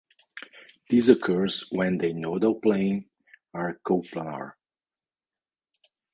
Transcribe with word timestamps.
This 0.89 1.09
occurs 1.09 1.67
when 1.69 1.99
their 1.99 2.11
nodal 2.15 2.55
planes 2.55 3.05
are 3.53 3.77
coplanar. 3.85 4.53